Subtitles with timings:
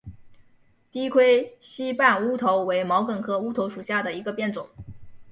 [0.91, 4.67] 低盔膝瓣乌头为毛茛科乌头属下的一个变种。